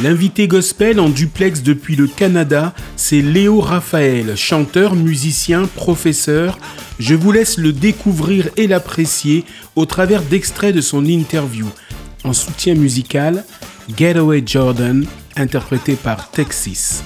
[0.00, 6.60] L'invité gospel en duplex depuis le Canada, c'est Léo Raphaël, chanteur, musicien, professeur.
[7.00, 11.66] Je vous laisse le découvrir et l'apprécier au travers d'extraits de son interview.
[12.22, 13.44] En soutien musical,
[13.96, 15.04] Getaway Jordan,
[15.34, 17.02] interprété par Texas.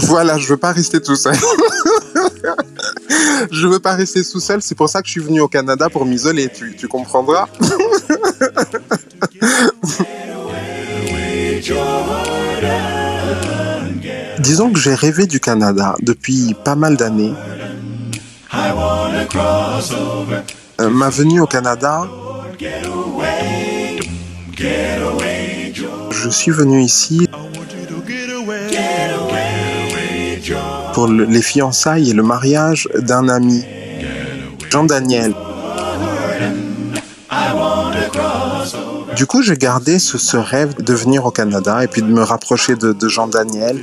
[0.00, 1.34] Voilà, je veux pas rester tout seul.
[3.50, 5.90] je veux pas rester tout seul, c'est pour ça que je suis venu au Canada
[5.90, 7.46] pour m'isoler, tu, tu comprendras.
[14.38, 17.34] Disons que j'ai rêvé du Canada depuis pas mal d'années.
[20.80, 22.06] Euh, ma venue au Canada,
[26.10, 27.28] je suis venu ici
[30.98, 33.64] pour les fiançailles et le mariage d'un ami,
[34.68, 35.32] Jean Daniel.
[39.14, 42.74] Du coup, j'ai gardé ce, rêve de venir au Canada et puis de me rapprocher
[42.74, 43.80] de, Jean Daniel.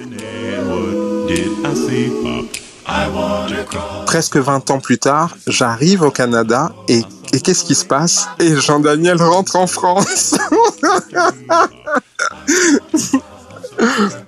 [4.05, 8.27] Presque 20 ans plus tard, j'arrive au Canada et, et qu'est-ce qui se passe?
[8.39, 10.35] Et Jean Daniel rentre en France.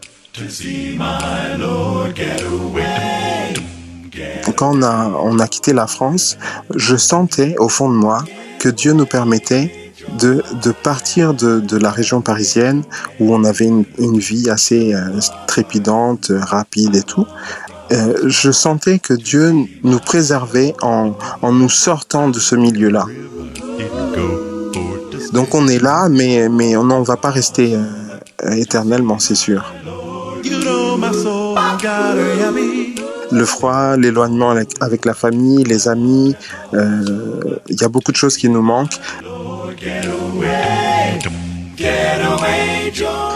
[4.56, 6.38] Quand on a, quitté la France,
[6.76, 8.24] je sentais au fond de moi
[8.60, 10.44] que Dieu nous permettait de,
[10.84, 12.84] partir de, la région parisienne
[13.20, 17.26] où on avait une, vie assez euh, trépidante, rapide et tout.
[17.92, 21.14] Euh, je sentais que Dieu nous préservait en,
[21.44, 23.06] nous sortant de ce milieu-là.
[25.34, 29.74] Donc on est là, mais, on ne va pas rester euh, éternellement, c'est sûr.
[33.32, 36.36] Le froid, l'éloignement avec la famille, les amis,
[36.74, 39.00] euh, il y a beaucoup de choses qui nous manquent.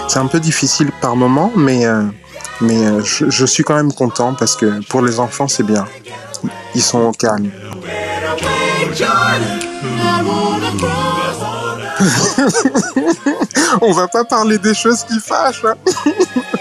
[0.08, 2.04] C'est un peu difficile par moment, mais, euh,
[2.62, 5.86] mais euh, je, suis quand même content parce que pour les enfants, c'est bien.
[6.74, 7.52] Ils sont au calme.
[13.82, 15.66] On va pas parler des choses qui fâchent.
[15.66, 15.76] Hein.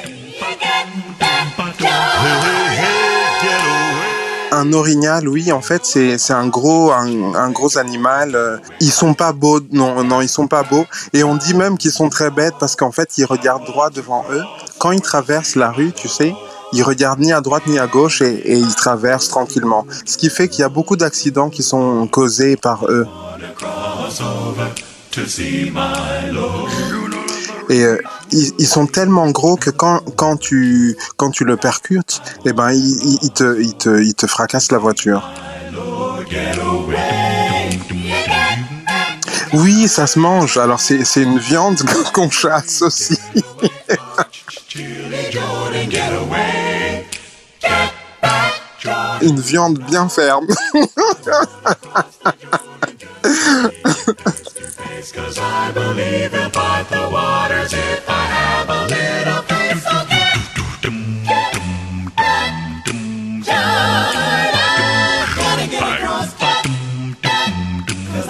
[4.61, 8.35] Un orignal, oui, en fait, c'est un gros, un, gros animal.
[8.35, 10.85] Euh, ils sont pas beaux, non, non, ils sont pas beaux.
[11.15, 14.23] Et on dit même qu'ils sont très bêtes parce qu'en fait, ils regardent droit devant
[14.31, 14.43] eux.
[14.79, 16.35] Quand ils traversent la rue, tu sais,
[16.75, 19.87] ils regardent ni à droite ni à gauche et, ils traversent tranquillement.
[20.05, 23.07] Ce qui fait qu'il y a beaucoup d'accidents qui sont causés par eux.
[27.71, 27.97] Et euh,
[28.33, 33.19] ils, sont tellement gros que quand, quand, tu, quand tu le percutes, eh ben, il,
[33.23, 35.31] il, te, il, te, il te fracasse la voiture.
[39.53, 40.57] Oui, ça se mange.
[40.59, 41.81] Alors c'est une viande
[42.13, 43.19] qu'on chasse aussi.
[49.23, 50.47] une viande bien ferme.
[55.21, 59.83] cause I believe part the waters if I have a little faith.
[59.83, 59.97] So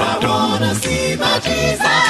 [0.03, 2.10] I wanna see my Jesus.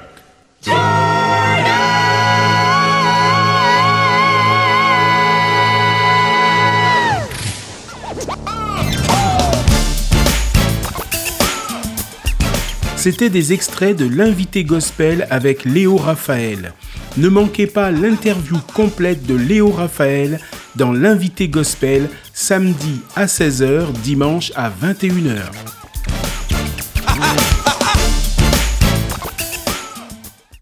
[13.01, 16.71] C'était des extraits de l'invité gospel avec Léo Raphaël.
[17.17, 20.39] Ne manquez pas l'interview complète de Léo Raphaël
[20.75, 25.49] dans l'invité gospel samedi à 16h, dimanche à 21h.